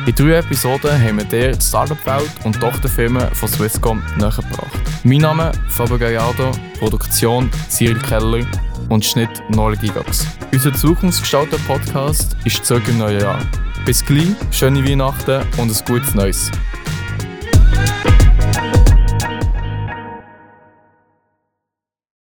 In 0.06 0.14
drei 0.14 0.36
Episoden 0.36 1.02
haben 1.02 1.16
wir 1.16 1.24
dir 1.24 1.50
die 1.50 1.60
Startup-Welt 1.60 2.30
und 2.44 2.60
Tochterfirmen 2.60 3.28
von 3.34 3.48
Swisscom 3.48 4.00
nähergebracht. 4.16 4.70
Mein 5.02 5.18
Name 5.18 5.50
Fabio 5.68 5.98
Gallardo, 5.98 6.52
Produktion 6.78 7.50
Cyril 7.68 7.98
Keller 7.98 8.46
und 8.88 9.04
Schnitt 9.04 9.42
Noel 9.50 9.76
Gigax. 9.76 10.24
Unser 10.52 10.72
Zukunftsgestalter 10.72 11.58
Podcast 11.66 12.36
ist 12.44 12.64
zurück 12.64 12.84
im 12.86 12.98
neuen 12.98 13.20
Jahr. 13.20 13.40
Bis 13.84 14.04
gleich, 14.04 14.28
schöne 14.52 14.88
Weihnachten 14.88 15.42
und 15.58 15.76
ein 15.76 15.84
gutes 15.84 16.14
Neues. 16.14 16.52